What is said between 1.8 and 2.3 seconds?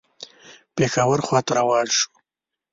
شول.